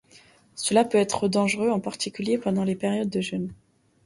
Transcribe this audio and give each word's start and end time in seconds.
Cela 0.55 0.83
peut 0.83 0.97
être 0.97 1.27
dangereux, 1.27 1.69
en 1.69 1.79
particulier 1.79 2.39
pendant 2.39 2.63
les 2.63 2.75
périodes 2.75 3.11
de 3.11 3.21
jeûne. 3.21 3.53